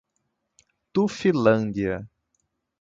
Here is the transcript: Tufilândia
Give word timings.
Tufilândia 0.93 2.09